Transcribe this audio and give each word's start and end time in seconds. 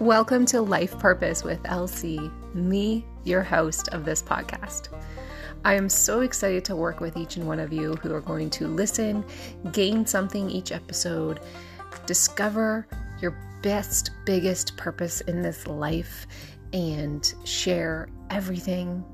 Welcome 0.00 0.46
to 0.46 0.60
Life 0.60 0.96
Purpose 1.00 1.42
with 1.42 1.60
LC, 1.64 2.32
me, 2.54 3.04
your 3.24 3.42
host 3.42 3.88
of 3.88 4.04
this 4.04 4.22
podcast. 4.22 4.90
I 5.64 5.74
am 5.74 5.88
so 5.88 6.20
excited 6.20 6.64
to 6.66 6.76
work 6.76 7.00
with 7.00 7.16
each 7.16 7.34
and 7.34 7.48
one 7.48 7.58
of 7.58 7.72
you 7.72 7.96
who 7.96 8.14
are 8.14 8.20
going 8.20 8.48
to 8.50 8.68
listen, 8.68 9.24
gain 9.72 10.06
something 10.06 10.48
each 10.48 10.70
episode, 10.70 11.40
discover 12.06 12.86
your 13.20 13.36
best, 13.60 14.12
biggest 14.24 14.76
purpose 14.76 15.20
in 15.22 15.42
this 15.42 15.66
life, 15.66 16.28
and 16.72 17.34
share 17.42 18.08
everything 18.30 19.04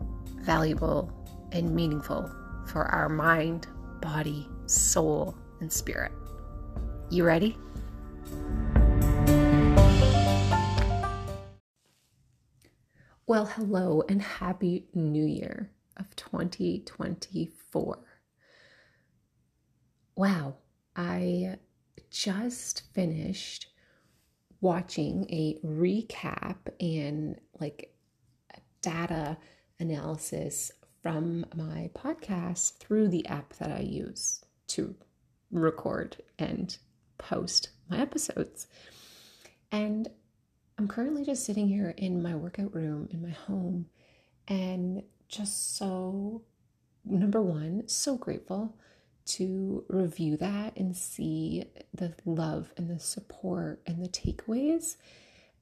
valuable 0.43 1.11
and 1.53 1.75
meaningful 1.75 2.31
for 2.67 2.85
our 2.89 3.09
mind, 3.09 3.69
body, 4.03 4.47
soul, 4.67 5.35
and 5.61 5.73
spirit. 5.73 6.13
You 7.09 7.25
ready? 7.25 7.57
Well, 13.27 13.47
hello 13.47 14.03
and 14.07 14.21
happy 14.21 14.85
new 14.93 15.25
year 15.25 15.71
of 15.97 16.15
2024. 16.15 17.99
Wow, 20.15 20.57
I 20.95 21.57
just 22.11 22.83
finished 22.93 23.69
watching 24.61 25.25
a 25.31 25.59
recap 25.65 26.57
and 26.79 27.41
like 27.59 27.95
data 28.83 29.39
analysis 29.81 30.71
from 31.03 31.47
my 31.57 31.89
podcast 31.95 32.77
through 32.77 33.09
the 33.09 33.27
app 33.27 33.55
that 33.55 33.73
I 33.73 33.81
use 33.81 34.45
to 34.67 34.95
record 35.51 36.19
and 36.39 36.77
post 37.17 37.71
my 37.89 38.01
episodes. 38.03 38.67
And 39.73 40.11
I'm 40.85 40.89
currently 40.89 41.25
just 41.25 41.47
sitting 41.47 41.67
here 41.67 41.95
in 41.97 42.23
my 42.23 42.35
workout 42.35 42.75
room 42.75 43.09
in 43.11 43.23
my 43.23 43.31
home 43.31 43.87
and 44.47 45.03
just 45.31 45.79
so, 45.79 46.43
number 47.07 47.41
one, 47.41 47.89
so 47.89 48.19
grateful 48.19 48.77
to 49.29 49.87
review 49.89 50.37
that 50.37 50.77
and 50.77 50.95
see 50.95 51.65
the 51.95 52.13
love 52.27 52.71
and 52.77 52.91
the 52.91 53.01
support 53.01 53.81
and 53.87 54.05
the 54.05 54.11
takeaways. 54.11 54.97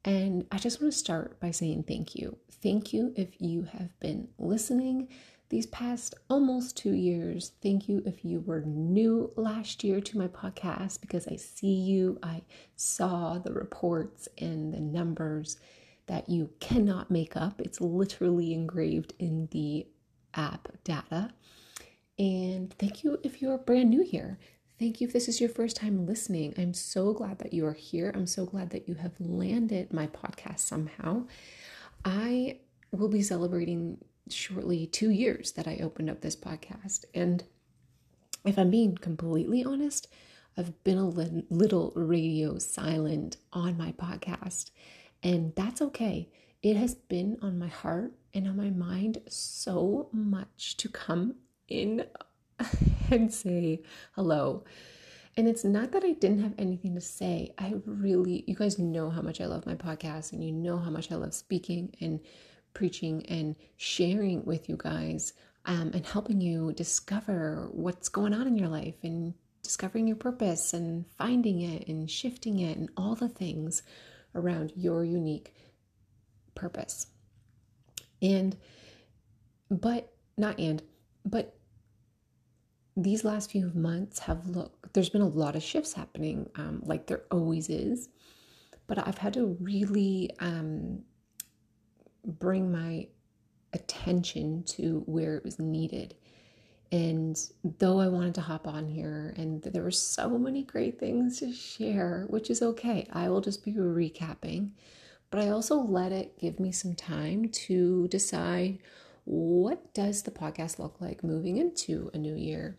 And 0.04 0.44
I 0.50 0.58
just 0.58 0.82
want 0.82 0.92
to 0.92 0.98
start 0.98 1.38
by 1.38 1.52
saying 1.52 1.84
thank 1.84 2.16
you. 2.16 2.36
Thank 2.60 2.92
you 2.92 3.12
if 3.14 3.40
you 3.40 3.62
have 3.62 3.96
been 4.00 4.26
listening 4.40 5.06
these 5.52 5.66
past 5.66 6.14
almost 6.30 6.78
two 6.78 6.94
years. 6.94 7.52
Thank 7.62 7.86
you 7.86 8.02
if 8.06 8.24
you 8.24 8.40
were 8.40 8.62
new 8.62 9.30
last 9.36 9.84
year 9.84 10.00
to 10.00 10.16
my 10.16 10.26
podcast 10.26 11.02
because 11.02 11.28
I 11.28 11.36
see 11.36 11.74
you. 11.74 12.18
I 12.22 12.40
saw 12.74 13.38
the 13.38 13.52
reports 13.52 14.30
and 14.38 14.72
the 14.72 14.80
numbers 14.80 15.58
that 16.06 16.30
you 16.30 16.48
cannot 16.58 17.10
make 17.10 17.36
up. 17.36 17.60
It's 17.60 17.82
literally 17.82 18.54
engraved 18.54 19.12
in 19.18 19.48
the 19.50 19.86
app 20.32 20.68
data. 20.84 21.34
And 22.18 22.72
thank 22.78 23.04
you 23.04 23.18
if 23.22 23.42
you're 23.42 23.58
brand 23.58 23.90
new 23.90 24.02
here. 24.02 24.38
Thank 24.78 25.02
you 25.02 25.06
if 25.06 25.12
this 25.12 25.28
is 25.28 25.38
your 25.38 25.50
first 25.50 25.76
time 25.76 26.06
listening. 26.06 26.54
I'm 26.56 26.72
so 26.72 27.12
glad 27.12 27.40
that 27.40 27.52
you 27.52 27.66
are 27.66 27.74
here. 27.74 28.10
I'm 28.14 28.26
so 28.26 28.46
glad 28.46 28.70
that 28.70 28.88
you 28.88 28.94
have 28.94 29.12
landed 29.20 29.92
my 29.92 30.06
podcast 30.06 30.60
somehow. 30.60 31.26
I 32.06 32.60
will 32.90 33.08
be 33.08 33.20
celebrating 33.20 33.98
shortly 34.28 34.86
two 34.86 35.10
years 35.10 35.52
that 35.52 35.66
I 35.66 35.78
opened 35.82 36.10
up 36.10 36.20
this 36.20 36.36
podcast. 36.36 37.04
And 37.14 37.44
if 38.44 38.58
I'm 38.58 38.70
being 38.70 38.96
completely 38.96 39.64
honest, 39.64 40.08
I've 40.56 40.82
been 40.84 40.98
a 40.98 41.08
li- 41.08 41.44
little 41.48 41.92
radio 41.94 42.58
silent 42.58 43.38
on 43.52 43.78
my 43.78 43.92
podcast, 43.92 44.70
and 45.22 45.54
that's 45.54 45.80
okay. 45.80 46.28
It 46.62 46.76
has 46.76 46.94
been 46.94 47.38
on 47.40 47.58
my 47.58 47.68
heart 47.68 48.12
and 48.34 48.46
on 48.46 48.56
my 48.56 48.70
mind 48.70 49.18
so 49.28 50.08
much 50.12 50.76
to 50.76 50.88
come 50.88 51.36
in 51.68 52.04
and 53.10 53.32
say 53.32 53.82
hello. 54.14 54.64
And 55.36 55.48
it's 55.48 55.64
not 55.64 55.92
that 55.92 56.04
I 56.04 56.12
didn't 56.12 56.42
have 56.42 56.54
anything 56.58 56.94
to 56.94 57.00
say. 57.00 57.54
I 57.56 57.74
really, 57.86 58.44
you 58.46 58.54
guys 58.54 58.78
know 58.78 59.08
how 59.08 59.22
much 59.22 59.40
I 59.40 59.46
love 59.46 59.64
my 59.64 59.74
podcast, 59.74 60.32
and 60.32 60.44
you 60.44 60.52
know 60.52 60.76
how 60.76 60.90
much 60.90 61.10
I 61.10 61.14
love 61.14 61.32
speaking 61.32 61.94
and 62.00 62.20
preaching 62.74 63.24
and 63.26 63.56
sharing 63.76 64.44
with 64.44 64.68
you 64.68 64.76
guys 64.76 65.32
um, 65.64 65.90
and 65.94 66.06
helping 66.06 66.40
you 66.40 66.72
discover 66.72 67.68
what's 67.72 68.08
going 68.08 68.34
on 68.34 68.46
in 68.46 68.56
your 68.56 68.68
life 68.68 68.96
and 69.02 69.34
discovering 69.62 70.06
your 70.06 70.16
purpose 70.16 70.72
and 70.72 71.06
finding 71.16 71.60
it 71.60 71.86
and 71.86 72.10
shifting 72.10 72.58
it 72.58 72.76
and 72.76 72.90
all 72.96 73.14
the 73.14 73.28
things 73.28 73.82
around 74.34 74.72
your 74.76 75.04
unique 75.04 75.54
purpose. 76.54 77.06
And, 78.20 78.56
but, 79.70 80.12
not 80.36 80.58
and, 80.58 80.82
but 81.24 81.54
these 82.96 83.24
last 83.24 83.50
few 83.50 83.70
months 83.74 84.18
have 84.20 84.46
looked, 84.48 84.92
there's 84.92 85.10
been 85.10 85.22
a 85.22 85.28
lot 85.28 85.56
of 85.56 85.62
shifts 85.62 85.92
happening, 85.92 86.50
um, 86.56 86.82
like 86.84 87.06
there 87.06 87.22
always 87.30 87.68
is. 87.68 88.08
But 88.86 89.06
I've 89.06 89.18
had 89.18 89.34
to 89.34 89.56
really 89.60 90.30
um, 90.40 91.02
bring 92.24 92.70
my 92.70 93.08
attention 93.72 94.62
to 94.64 95.02
where 95.06 95.36
it 95.36 95.44
was 95.44 95.58
needed. 95.58 96.14
And 96.90 97.38
though 97.78 98.00
I 98.00 98.08
wanted 98.08 98.34
to 98.34 98.42
hop 98.42 98.68
on 98.68 98.86
here 98.86 99.32
and 99.36 99.62
there 99.62 99.82
were 99.82 99.90
so 99.90 100.38
many 100.38 100.62
great 100.62 101.00
things 101.00 101.38
to 101.38 101.52
share, 101.52 102.26
which 102.28 102.50
is 102.50 102.60
okay, 102.60 103.08
I 103.10 103.30
will 103.30 103.40
just 103.40 103.64
be 103.64 103.72
recapping. 103.72 104.72
But 105.30 105.40
I 105.40 105.48
also 105.48 105.76
let 105.76 106.12
it 106.12 106.38
give 106.38 106.60
me 106.60 106.70
some 106.72 106.94
time 106.94 107.48
to 107.48 108.08
decide 108.08 108.78
what 109.24 109.94
does 109.94 110.22
the 110.22 110.30
podcast 110.30 110.78
look 110.78 111.00
like 111.00 111.24
moving 111.24 111.56
into 111.56 112.10
a 112.12 112.18
new 112.18 112.34
year, 112.34 112.76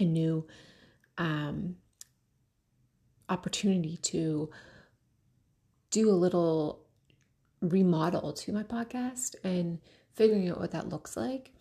a 0.00 0.04
new 0.04 0.46
um, 1.18 1.76
opportunity 3.28 3.98
to 3.98 4.48
do 5.90 6.08
a 6.08 6.12
little 6.12 6.86
remodel 7.60 8.32
to 8.32 8.52
my 8.52 8.62
podcast 8.62 9.34
and 9.44 9.78
figuring 10.14 10.50
out 10.50 10.60
what 10.60 10.72
that 10.72 10.88
looks 10.88 11.16
like. 11.16 11.52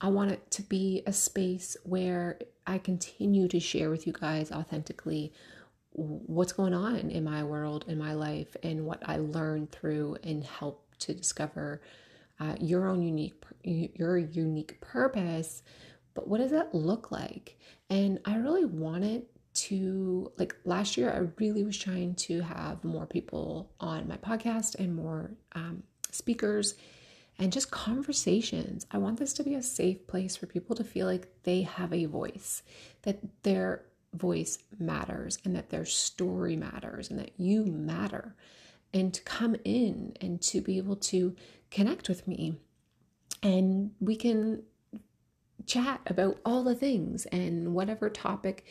I 0.00 0.08
want 0.08 0.32
it 0.32 0.50
to 0.52 0.62
be 0.62 1.02
a 1.06 1.12
space 1.12 1.76
where 1.84 2.38
I 2.66 2.78
continue 2.78 3.48
to 3.48 3.60
share 3.60 3.90
with 3.90 4.06
you 4.06 4.12
guys 4.12 4.50
authentically 4.50 5.32
what's 5.92 6.52
going 6.52 6.74
on 6.74 7.10
in 7.10 7.24
my 7.24 7.44
world, 7.44 7.84
in 7.86 7.98
my 7.98 8.14
life, 8.14 8.56
and 8.62 8.84
what 8.84 9.02
I 9.06 9.18
learned 9.18 9.70
through 9.70 10.16
and 10.24 10.42
help 10.42 10.84
to 11.00 11.14
discover 11.14 11.82
uh, 12.40 12.56
your 12.60 12.88
own 12.88 13.02
unique 13.02 13.34
your 13.62 14.18
unique 14.18 14.80
purpose. 14.80 15.62
But 16.14 16.28
what 16.28 16.38
does 16.38 16.50
that 16.50 16.74
look 16.74 17.12
like? 17.12 17.58
And 17.88 18.18
I 18.24 18.36
really 18.36 18.64
wanted 18.64 19.26
to 19.54 20.32
like 20.38 20.56
last 20.64 20.96
year 20.96 21.10
i 21.12 21.42
really 21.42 21.62
was 21.62 21.76
trying 21.76 22.14
to 22.14 22.40
have 22.40 22.82
more 22.84 23.06
people 23.06 23.70
on 23.80 24.08
my 24.08 24.16
podcast 24.16 24.74
and 24.76 24.94
more 24.94 25.30
um, 25.54 25.82
speakers 26.10 26.74
and 27.38 27.52
just 27.52 27.70
conversations. 27.70 28.86
I 28.90 28.98
want 28.98 29.18
this 29.18 29.32
to 29.34 29.42
be 29.42 29.54
a 29.54 29.62
safe 29.62 30.06
place 30.06 30.36
for 30.36 30.46
people 30.46 30.76
to 30.76 30.84
feel 30.84 31.06
like 31.06 31.28
they 31.42 31.62
have 31.62 31.92
a 31.92 32.04
voice 32.04 32.62
that 33.02 33.18
their 33.42 33.84
voice 34.14 34.58
matters 34.78 35.38
and 35.44 35.56
that 35.56 35.70
their 35.70 35.84
story 35.84 36.56
matters 36.56 37.10
and 37.10 37.18
that 37.18 37.32
you 37.38 37.64
matter. 37.64 38.34
And 38.94 39.12
to 39.14 39.22
come 39.22 39.56
in 39.64 40.14
and 40.20 40.40
to 40.42 40.60
be 40.60 40.76
able 40.76 40.96
to 40.96 41.34
connect 41.70 42.08
with 42.08 42.28
me. 42.28 42.60
And 43.42 43.92
we 44.00 44.16
can 44.16 44.62
chat 45.66 46.00
about 46.06 46.38
all 46.44 46.62
the 46.62 46.74
things 46.74 47.24
and 47.26 47.74
whatever 47.74 48.10
topic 48.10 48.66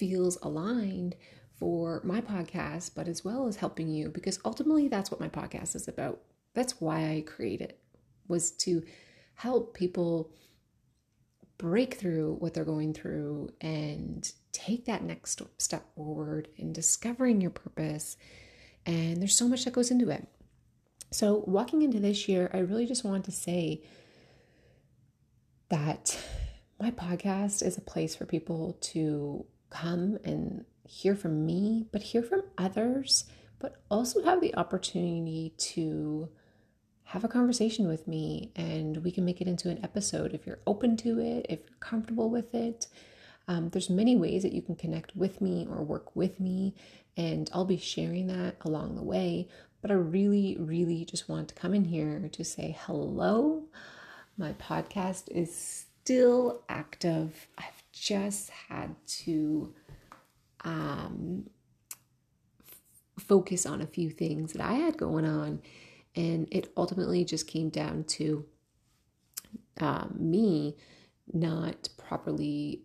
feels 0.00 0.38
aligned 0.42 1.14
for 1.58 2.00
my 2.02 2.22
podcast, 2.22 2.92
but 2.96 3.06
as 3.06 3.22
well 3.22 3.46
as 3.46 3.56
helping 3.56 3.90
you, 3.90 4.08
because 4.08 4.40
ultimately 4.46 4.88
that's 4.88 5.10
what 5.10 5.20
my 5.20 5.28
podcast 5.28 5.76
is 5.76 5.86
about. 5.86 6.22
That's 6.54 6.80
why 6.80 7.10
I 7.10 7.20
created 7.26 7.74
was 8.26 8.50
to 8.52 8.82
help 9.34 9.74
people 9.74 10.32
break 11.58 11.94
through 11.94 12.36
what 12.38 12.54
they're 12.54 12.64
going 12.64 12.94
through 12.94 13.50
and 13.60 14.32
take 14.52 14.86
that 14.86 15.04
next 15.04 15.42
step 15.58 15.94
forward 15.94 16.48
in 16.56 16.72
discovering 16.72 17.42
your 17.42 17.50
purpose. 17.50 18.16
And 18.86 19.18
there's 19.18 19.36
so 19.36 19.46
much 19.46 19.66
that 19.66 19.74
goes 19.74 19.90
into 19.90 20.08
it. 20.08 20.26
So, 21.10 21.44
walking 21.46 21.82
into 21.82 22.00
this 22.00 22.26
year, 22.28 22.50
I 22.54 22.58
really 22.58 22.86
just 22.86 23.04
want 23.04 23.26
to 23.26 23.32
say 23.32 23.82
that 25.68 26.18
my 26.80 26.90
podcast 26.90 27.62
is 27.62 27.76
a 27.76 27.82
place 27.82 28.14
for 28.14 28.24
people 28.24 28.78
to 28.80 29.44
come 29.70 30.18
and 30.24 30.64
hear 30.84 31.14
from 31.14 31.46
me, 31.46 31.86
but 31.92 32.02
hear 32.02 32.22
from 32.22 32.42
others, 32.58 33.24
but 33.58 33.82
also 33.90 34.22
have 34.22 34.40
the 34.40 34.54
opportunity 34.56 35.54
to 35.58 36.28
have 37.04 37.24
a 37.24 37.28
conversation 37.28 37.88
with 37.88 38.06
me 38.06 38.52
and 38.54 39.02
we 39.02 39.10
can 39.10 39.24
make 39.24 39.40
it 39.40 39.48
into 39.48 39.68
an 39.68 39.80
episode 39.82 40.32
if 40.32 40.46
you're 40.46 40.60
open 40.66 40.96
to 40.96 41.18
it, 41.18 41.44
if 41.48 41.60
you're 41.60 41.78
comfortable 41.80 42.30
with 42.30 42.54
it. 42.54 42.86
Um, 43.48 43.68
there's 43.70 43.90
many 43.90 44.16
ways 44.16 44.42
that 44.44 44.52
you 44.52 44.62
can 44.62 44.76
connect 44.76 45.16
with 45.16 45.40
me 45.40 45.66
or 45.68 45.82
work 45.82 46.14
with 46.14 46.38
me, 46.38 46.72
and 47.16 47.50
I'll 47.52 47.64
be 47.64 47.78
sharing 47.78 48.28
that 48.28 48.56
along 48.60 48.94
the 48.94 49.02
way. 49.02 49.48
but 49.82 49.90
I 49.90 49.94
really, 49.94 50.56
really 50.60 51.04
just 51.04 51.28
want 51.28 51.48
to 51.48 51.54
come 51.54 51.74
in 51.74 51.84
here 51.84 52.28
to 52.32 52.44
say 52.44 52.76
hello. 52.82 53.64
My 54.36 54.52
podcast 54.52 55.30
is 55.30 55.84
still 56.02 56.62
active. 56.68 57.48
I've 57.58 57.79
just 57.92 58.50
had 58.50 58.94
to 59.06 59.74
um, 60.64 61.48
f- 62.60 63.24
focus 63.24 63.66
on 63.66 63.80
a 63.80 63.86
few 63.86 64.10
things 64.10 64.52
that 64.52 64.62
I 64.62 64.74
had 64.74 64.96
going 64.96 65.24
on, 65.24 65.60
and 66.14 66.48
it 66.50 66.72
ultimately 66.76 67.24
just 67.24 67.46
came 67.46 67.68
down 67.70 68.04
to 68.04 68.44
um, 69.80 70.14
me 70.18 70.76
not 71.32 71.88
properly 71.96 72.82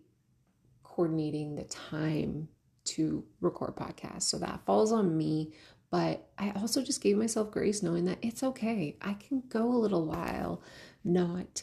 coordinating 0.82 1.54
the 1.54 1.64
time 1.64 2.48
to 2.84 3.24
record 3.40 3.76
podcasts. 3.76 4.22
So 4.22 4.38
that 4.38 4.64
falls 4.64 4.92
on 4.92 5.16
me. 5.16 5.52
But 5.90 6.28
I 6.38 6.50
also 6.56 6.82
just 6.82 7.00
gave 7.00 7.16
myself 7.16 7.50
grace 7.50 7.82
knowing 7.82 8.06
that 8.06 8.18
it's 8.22 8.42
okay. 8.42 8.96
I 9.00 9.14
can 9.14 9.42
go 9.48 9.66
a 9.66 9.76
little 9.78 10.06
while 10.06 10.62
not 11.04 11.62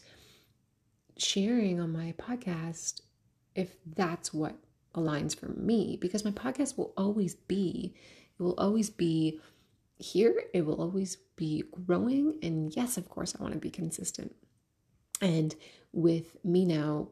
sharing 1.18 1.80
on 1.80 1.92
my 1.92 2.14
podcast 2.18 3.02
if 3.56 3.76
that's 3.96 4.34
what 4.34 4.56
aligns 4.96 5.38
for 5.38 5.48
me 5.48 5.98
because 6.00 6.24
my 6.24 6.32
podcast 6.32 6.78
will 6.78 6.94
always 6.96 7.36
be 7.36 7.94
it 8.40 8.44
will 8.44 8.56
always 8.58 8.90
be 8.90 9.40
here 9.98 10.44
it 10.54 10.66
will 10.66 10.80
always 10.80 11.18
be 11.36 11.64
growing 11.86 12.38
and 12.44 12.76
yes 12.76 12.98
of 12.98 13.10
course 13.10 13.36
i 13.38 13.42
want 13.42 13.54
to 13.54 13.60
be 13.60 13.72
consistent 13.72 14.36
and 15.22 15.56
with 15.94 16.36
me 16.44 16.66
now 16.66 17.08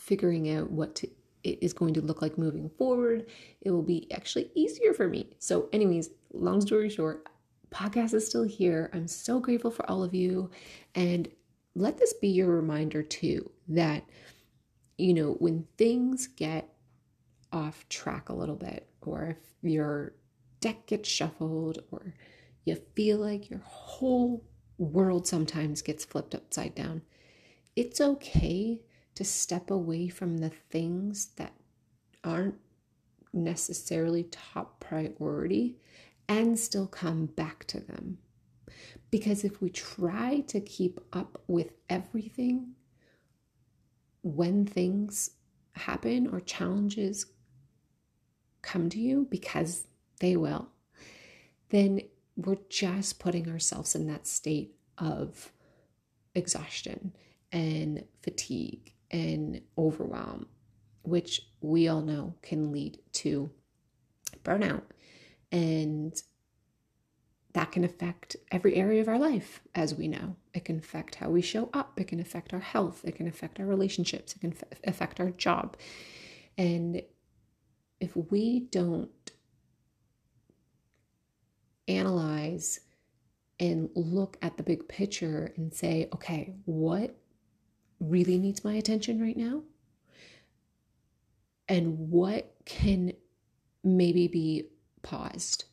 figuring 0.00 0.50
out 0.50 0.70
what 0.70 0.94
to, 0.96 1.08
it 1.44 1.58
is 1.62 1.72
going 1.72 1.94
to 1.94 2.00
look 2.00 2.22
like 2.22 2.38
moving 2.38 2.70
forward, 2.70 3.26
it 3.60 3.70
will 3.70 3.82
be 3.82 4.10
actually 4.12 4.50
easier 4.54 4.92
for 4.92 5.08
me. 5.08 5.28
So, 5.38 5.68
anyways, 5.72 6.10
long 6.32 6.60
story 6.60 6.88
short, 6.88 7.28
podcast 7.70 8.14
is 8.14 8.26
still 8.26 8.42
here. 8.42 8.90
I'm 8.92 9.06
so 9.06 9.38
grateful 9.38 9.70
for 9.70 9.88
all 9.88 10.02
of 10.02 10.14
you. 10.14 10.50
And 10.94 11.28
let 11.74 11.98
this 11.98 12.14
be 12.14 12.28
your 12.28 12.48
reminder 12.48 13.02
too 13.02 13.50
that, 13.68 14.04
you 15.00 15.14
know, 15.14 15.32
when 15.38 15.66
things 15.76 16.26
get 16.26 16.68
off 17.52 17.88
track 17.88 18.28
a 18.28 18.34
little 18.34 18.56
bit, 18.56 18.88
or 19.02 19.24
if 19.30 19.38
your 19.62 20.12
deck 20.60 20.86
gets 20.86 21.08
shuffled, 21.08 21.82
or 21.90 22.14
you 22.64 22.76
feel 22.94 23.18
like 23.18 23.50
your 23.50 23.62
whole 23.64 24.44
world 24.78 25.26
sometimes 25.26 25.82
gets 25.82 26.04
flipped 26.04 26.34
upside 26.34 26.74
down, 26.74 27.02
it's 27.76 28.00
okay 28.00 28.82
to 29.14 29.24
step 29.24 29.70
away 29.70 30.08
from 30.08 30.38
the 30.38 30.50
things 30.50 31.26
that 31.36 31.52
aren't 32.24 32.58
necessarily 33.32 34.24
top 34.24 34.80
priority 34.80 35.76
and 36.28 36.58
still 36.58 36.86
come 36.86 37.26
back 37.26 37.64
to 37.66 37.80
them. 37.80 38.18
Because 39.10 39.44
if 39.44 39.60
we 39.60 39.70
try 39.70 40.40
to 40.48 40.60
keep 40.60 41.00
up 41.12 41.42
with 41.48 41.72
everything 41.88 42.74
when 44.22 44.66
things 44.66 45.30
happen 45.72 46.26
or 46.26 46.40
challenges 46.40 47.26
come 48.62 48.88
to 48.90 48.98
you, 48.98 49.26
because 49.30 49.86
they 50.20 50.36
will, 50.36 50.68
then 51.70 52.00
we're 52.36 52.58
just 52.68 53.18
putting 53.18 53.48
ourselves 53.48 53.94
in 53.94 54.06
that 54.06 54.26
state 54.26 54.74
of 54.98 55.52
exhaustion 56.34 57.14
and 57.52 58.04
fatigue 58.22 58.92
and 59.10 59.60
overwhelm, 59.76 60.46
which 61.02 61.42
we 61.60 61.88
all 61.88 62.02
know 62.02 62.34
can 62.42 62.70
lead 62.72 62.98
to 63.12 63.50
burnout. 64.44 64.82
And 65.50 66.20
that 67.52 67.72
can 67.72 67.84
affect 67.84 68.36
every 68.52 68.76
area 68.76 69.00
of 69.00 69.08
our 69.08 69.18
life, 69.18 69.60
as 69.74 69.94
we 69.94 70.06
know. 70.06 70.36
It 70.54 70.64
can 70.64 70.78
affect 70.78 71.16
how 71.16 71.30
we 71.30 71.42
show 71.42 71.68
up, 71.72 71.98
it 71.98 72.08
can 72.08 72.20
affect 72.20 72.52
our 72.52 72.60
health, 72.60 73.04
it 73.04 73.16
can 73.16 73.26
affect 73.26 73.58
our 73.58 73.66
relationships, 73.66 74.34
it 74.34 74.40
can 74.40 74.52
f- 74.52 74.78
affect 74.84 75.18
our 75.20 75.30
job. 75.30 75.76
And 76.56 77.02
if 78.00 78.16
we 78.16 78.60
don't 78.70 79.32
analyze 81.88 82.80
and 83.58 83.90
look 83.94 84.38
at 84.42 84.56
the 84.56 84.62
big 84.62 84.88
picture 84.88 85.52
and 85.56 85.74
say, 85.74 86.08
okay, 86.14 86.54
what 86.64 87.16
really 87.98 88.38
needs 88.38 88.64
my 88.64 88.74
attention 88.74 89.20
right 89.20 89.36
now? 89.36 89.62
And 91.68 92.10
what 92.10 92.54
can 92.64 93.12
maybe 93.84 94.28
be 94.28 94.68
paused 95.02 95.64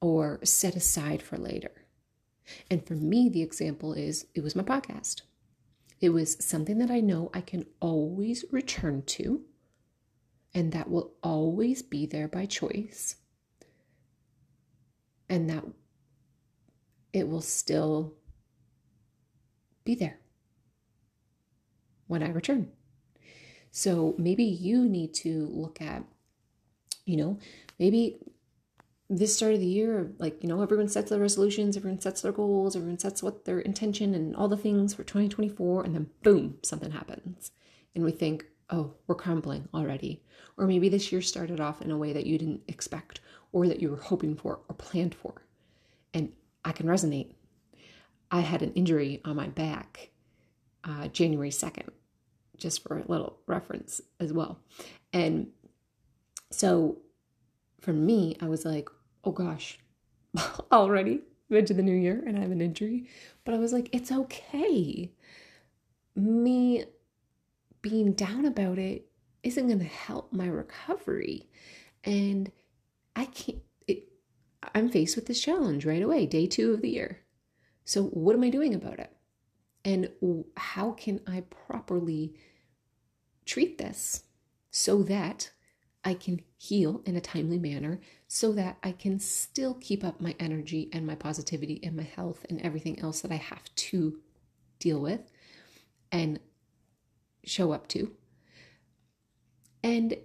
or 0.00 0.40
set 0.44 0.76
aside 0.76 1.22
for 1.22 1.36
later? 1.36 1.72
And 2.70 2.86
for 2.86 2.94
me, 2.94 3.28
the 3.28 3.42
example 3.42 3.92
is 3.92 4.26
it 4.34 4.42
was 4.42 4.54
my 4.54 4.62
podcast. 4.62 5.22
It 6.00 6.10
was 6.10 6.36
something 6.44 6.78
that 6.78 6.90
I 6.90 7.00
know 7.00 7.30
I 7.32 7.40
can 7.40 7.66
always 7.80 8.44
return 8.50 9.02
to, 9.06 9.42
and 10.54 10.72
that 10.72 10.90
will 10.90 11.12
always 11.22 11.82
be 11.82 12.06
there 12.06 12.28
by 12.28 12.46
choice, 12.46 13.16
and 15.28 15.48
that 15.50 15.64
it 17.12 17.28
will 17.28 17.40
still 17.40 18.14
be 19.84 19.94
there 19.94 20.18
when 22.06 22.22
I 22.22 22.28
return. 22.28 22.70
So 23.70 24.14
maybe 24.18 24.44
you 24.44 24.84
need 24.84 25.14
to 25.14 25.48
look 25.50 25.80
at, 25.80 26.04
you 27.04 27.16
know, 27.16 27.38
maybe 27.78 28.18
this 29.08 29.36
start 29.36 29.54
of 29.54 29.60
the 29.60 29.66
year, 29.66 30.12
like, 30.18 30.42
you 30.42 30.48
know, 30.48 30.62
everyone 30.62 30.88
sets 30.88 31.10
their 31.10 31.20
resolutions, 31.20 31.76
everyone 31.76 32.00
sets 32.00 32.22
their 32.22 32.32
goals, 32.32 32.74
everyone 32.74 32.98
sets 32.98 33.22
what 33.22 33.44
their 33.44 33.60
intention 33.60 34.14
and 34.14 34.34
all 34.34 34.48
the 34.48 34.56
things 34.56 34.94
for 34.94 35.04
2024, 35.04 35.84
and 35.84 35.94
then 35.94 36.10
boom, 36.22 36.58
something 36.62 36.90
happens. 36.90 37.52
And 37.94 38.04
we 38.04 38.10
think, 38.10 38.46
oh, 38.70 38.94
we're 39.06 39.14
crumbling 39.14 39.68
already. 39.72 40.22
Or 40.56 40.66
maybe 40.66 40.88
this 40.88 41.12
year 41.12 41.22
started 41.22 41.60
off 41.60 41.80
in 41.80 41.90
a 41.90 41.98
way 41.98 42.12
that 42.12 42.26
you 42.26 42.36
didn't 42.36 42.62
expect 42.66 43.20
or 43.52 43.68
that 43.68 43.80
you 43.80 43.90
were 43.90 43.96
hoping 43.96 44.34
for 44.34 44.60
or 44.68 44.74
planned 44.74 45.14
for. 45.14 45.34
And 46.12 46.32
I 46.64 46.72
can 46.72 46.86
resonate. 46.86 47.32
I 48.30 48.40
had 48.40 48.62
an 48.62 48.72
injury 48.72 49.20
on 49.24 49.36
my 49.36 49.46
back 49.46 50.10
uh, 50.82 51.08
January 51.08 51.50
2nd, 51.50 51.88
just 52.56 52.82
for 52.82 52.98
a 52.98 53.04
little 53.06 53.38
reference 53.46 54.00
as 54.18 54.32
well. 54.32 54.58
And 55.12 55.48
so 56.50 56.98
for 57.80 57.92
me, 57.92 58.36
I 58.40 58.46
was 58.46 58.64
like, 58.64 58.88
oh 59.26 59.32
gosh, 59.32 59.78
already 60.72 61.20
into 61.50 61.74
the 61.74 61.82
new 61.82 61.94
year 61.94 62.22
and 62.26 62.38
I 62.38 62.40
have 62.40 62.50
an 62.52 62.62
injury. 62.62 63.08
But 63.44 63.54
I 63.54 63.58
was 63.58 63.72
like, 63.72 63.88
it's 63.92 64.12
okay. 64.12 65.12
Me 66.14 66.84
being 67.82 68.12
down 68.12 68.46
about 68.46 68.78
it 68.78 69.06
isn't 69.42 69.66
going 69.66 69.80
to 69.80 69.84
help 69.84 70.32
my 70.32 70.46
recovery. 70.46 71.48
And 72.04 72.50
I 73.14 73.26
can't, 73.26 73.58
it, 73.86 74.04
I'm 74.74 74.88
faced 74.88 75.16
with 75.16 75.26
this 75.26 75.40
challenge 75.40 75.84
right 75.84 76.02
away, 76.02 76.26
day 76.26 76.46
two 76.46 76.72
of 76.72 76.80
the 76.80 76.90
year. 76.90 77.20
So, 77.84 78.04
what 78.04 78.34
am 78.34 78.42
I 78.42 78.50
doing 78.50 78.74
about 78.74 78.98
it? 78.98 79.12
And 79.84 80.10
how 80.56 80.92
can 80.92 81.20
I 81.28 81.42
properly 81.42 82.34
treat 83.44 83.78
this 83.78 84.24
so 84.72 85.04
that 85.04 85.50
I 86.06 86.14
can 86.14 86.40
heal 86.56 87.02
in 87.04 87.16
a 87.16 87.20
timely 87.20 87.58
manner, 87.58 87.98
so 88.28 88.52
that 88.52 88.78
I 88.80 88.92
can 88.92 89.18
still 89.18 89.74
keep 89.74 90.04
up 90.04 90.20
my 90.20 90.36
energy 90.38 90.88
and 90.92 91.04
my 91.04 91.16
positivity 91.16 91.80
and 91.82 91.96
my 91.96 92.04
health 92.04 92.46
and 92.48 92.62
everything 92.62 93.00
else 93.00 93.22
that 93.22 93.32
I 93.32 93.36
have 93.36 93.74
to 93.74 94.20
deal 94.78 95.00
with 95.00 95.20
and 96.12 96.38
show 97.44 97.72
up 97.72 97.88
to. 97.88 98.12
And 99.82 100.16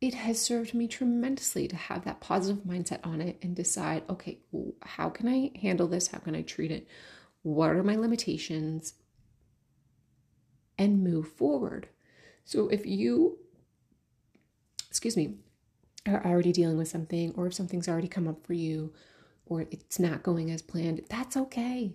it 0.00 0.14
has 0.14 0.40
served 0.40 0.74
me 0.74 0.86
tremendously 0.86 1.66
to 1.68 1.76
have 1.76 2.04
that 2.04 2.20
positive 2.20 2.62
mindset 2.62 3.00
on 3.04 3.20
it 3.20 3.38
and 3.42 3.56
decide 3.56 4.04
okay, 4.08 4.38
how 4.82 5.08
can 5.08 5.26
I 5.26 5.50
handle 5.60 5.88
this? 5.88 6.06
How 6.08 6.18
can 6.18 6.36
I 6.36 6.42
treat 6.42 6.70
it? 6.70 6.86
What 7.42 7.70
are 7.70 7.82
my 7.82 7.96
limitations? 7.96 8.94
And 10.78 11.02
move 11.02 11.26
forward. 11.32 11.88
So 12.44 12.68
if 12.68 12.86
you, 12.86 13.38
excuse 14.96 15.14
me, 15.14 15.34
are 16.08 16.24
already 16.24 16.52
dealing 16.52 16.78
with 16.78 16.88
something, 16.88 17.34
or 17.36 17.46
if 17.46 17.52
something's 17.52 17.86
already 17.86 18.08
come 18.08 18.26
up 18.26 18.46
for 18.46 18.54
you, 18.54 18.94
or 19.44 19.66
it's 19.70 19.98
not 19.98 20.22
going 20.22 20.50
as 20.50 20.62
planned, 20.62 21.02
that's 21.10 21.36
okay. 21.36 21.92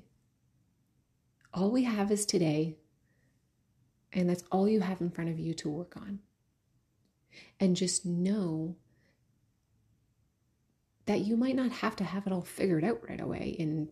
All 1.52 1.72
we 1.72 1.84
have 1.84 2.12
is 2.12 2.28
today, 2.28 2.76
and 4.14 4.30
that's 4.30 4.44
all 4.52 4.70
you 4.70 4.82
have 4.82 5.02
in 5.02 5.10
front 5.10 5.32
of 5.32 5.40
you 5.40 5.56
to 5.56 5.70
work 5.70 5.98
on. 5.98 6.20
And 7.60 7.76
just 7.76 8.06
know 8.06 8.76
that 11.08 11.22
you 11.22 11.36
might 11.36 11.56
not 11.56 11.72
have 11.72 11.96
to 11.96 12.04
have 12.04 12.28
it 12.28 12.34
all 12.34 12.44
figured 12.44 12.84
out 12.84 13.02
right 13.10 13.20
away 13.20 13.56
in 13.58 13.90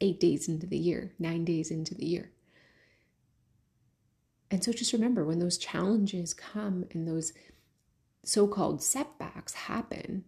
eight 0.00 0.18
days 0.18 0.48
into 0.48 0.66
the 0.66 0.76
year, 0.76 1.12
nine 1.20 1.44
days 1.44 1.70
into 1.70 1.94
the 1.94 2.06
year. 2.06 2.32
And 4.50 4.64
so 4.64 4.72
just 4.72 4.92
remember 4.92 5.24
when 5.24 5.38
those 5.38 5.58
challenges 5.58 6.34
come 6.34 6.86
and 6.90 7.06
those 7.06 7.32
so 8.26 8.48
called 8.48 8.82
setbacks 8.82 9.54
happen, 9.54 10.24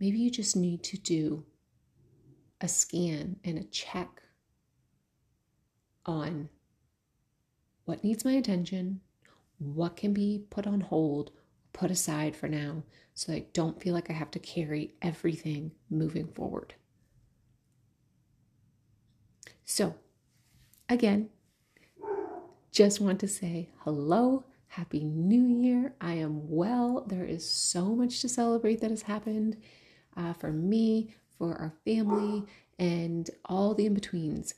maybe 0.00 0.18
you 0.18 0.28
just 0.28 0.56
need 0.56 0.82
to 0.82 0.98
do 0.98 1.44
a 2.60 2.66
scan 2.66 3.36
and 3.44 3.56
a 3.56 3.62
check 3.62 4.22
on 6.04 6.48
what 7.84 8.02
needs 8.02 8.24
my 8.24 8.32
attention, 8.32 9.00
what 9.58 9.96
can 9.96 10.12
be 10.12 10.46
put 10.50 10.66
on 10.66 10.80
hold, 10.80 11.30
put 11.72 11.92
aside 11.92 12.34
for 12.34 12.48
now, 12.48 12.82
so 13.14 13.32
I 13.32 13.46
don't 13.52 13.80
feel 13.80 13.94
like 13.94 14.10
I 14.10 14.14
have 14.14 14.32
to 14.32 14.40
carry 14.40 14.94
everything 15.00 15.70
moving 15.88 16.26
forward. 16.26 16.74
So, 19.64 19.94
again, 20.88 21.28
just 22.72 23.00
want 23.00 23.20
to 23.20 23.28
say 23.28 23.68
hello, 23.84 24.42
happy 24.68 25.04
new 25.04 25.46
year. 25.46 25.94
I 26.00 26.14
am 26.14 26.48
well. 26.48 27.04
There 27.06 27.24
is 27.24 27.48
so 27.48 27.94
much 27.94 28.20
to 28.20 28.28
celebrate 28.28 28.80
that 28.80 28.90
has 28.90 29.02
happened 29.02 29.56
uh, 30.16 30.32
for 30.34 30.52
me, 30.52 31.14
for 31.38 31.54
our 31.54 31.72
family, 31.84 32.44
and 32.78 33.28
all 33.44 33.74
the 33.74 33.86
in 33.86 33.94
betweens. 33.94 34.54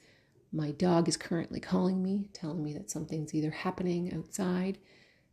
My 0.52 0.72
dog 0.72 1.08
is 1.08 1.16
currently 1.16 1.60
calling 1.60 2.02
me, 2.02 2.28
telling 2.32 2.62
me 2.62 2.72
that 2.74 2.90
something's 2.90 3.34
either 3.34 3.50
happening 3.50 4.12
outside. 4.14 4.78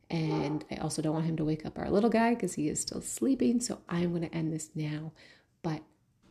And 0.09 0.63
I 0.71 0.75
also 0.75 1.01
don't 1.01 1.13
want 1.13 1.25
him 1.25 1.37
to 1.37 1.45
wake 1.45 1.65
up 1.65 1.77
our 1.77 1.89
little 1.89 2.09
guy 2.09 2.33
because 2.33 2.53
he 2.53 2.69
is 2.69 2.79
still 2.79 3.01
sleeping. 3.01 3.59
So 3.59 3.79
I'm 3.89 4.11
going 4.11 4.21
to 4.21 4.33
end 4.33 4.53
this 4.53 4.69
now. 4.75 5.11
But 5.63 5.81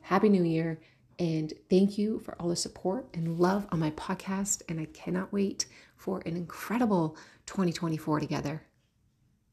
Happy 0.07 0.29
New 0.29 0.45
Year. 0.45 0.81
And 1.19 1.55
thank 1.71 1.97
you 1.97 2.21
for 2.21 2.35
all 2.41 2.49
the 2.49 2.57
support 2.57 3.07
and 3.15 3.39
love 3.39 3.67
on 3.73 3.79
my 3.79 3.91
podcast. 3.93 4.63
And 4.69 4.79
I 4.79 4.87
cannot 4.87 5.33
wait 5.33 5.67
for 5.97 6.23
an 6.27 6.37
incredible 6.37 7.17
2024 7.47 8.21
together. 8.21 8.63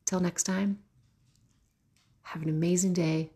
Till 0.05 0.19
next 0.19 0.43
time, 0.43 0.79
have 2.23 2.41
an 2.41 2.49
amazing 2.49 2.93
day. 2.93 3.31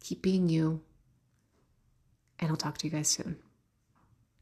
Keep 0.00 0.22
being 0.22 0.48
you. 0.48 0.80
And 2.38 2.50
I'll 2.50 2.56
talk 2.56 2.78
to 2.78 2.86
you 2.86 2.90
guys 2.90 3.08
soon. 3.08 3.36